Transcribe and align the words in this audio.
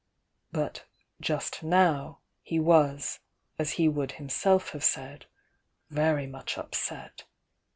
But 0.51 0.85
just 1.21 1.61
now 1.61 2.21
he 2.41 2.59
was 2.59 3.19
as 3.59 3.73
he 3.73 3.87
w^uW 3.87 4.11
himself 4.13 4.71
have 4.71 4.83
said, 4.83 5.27
"very 5.91 6.25
much 6.25 6.57
upset. 6.57 7.25